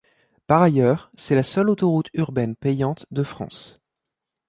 [0.47, 3.79] Par ailleurs c'est la seule autoroute urbaine payante de France.